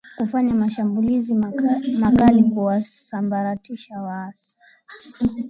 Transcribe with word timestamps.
kufanya 0.17 0.53
mashambulizi 0.53 1.35
makali 1.99 2.43
kuwasambaratisha 2.43 4.01
waasi 4.01 4.57